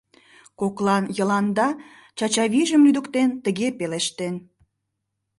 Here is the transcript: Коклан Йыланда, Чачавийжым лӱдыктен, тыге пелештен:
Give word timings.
Коклан 0.59 1.03
Йыланда, 1.17 1.67
Чачавийжым 2.17 2.81
лӱдыктен, 2.85 3.29
тыге 3.43 3.67
пелештен: 3.77 4.35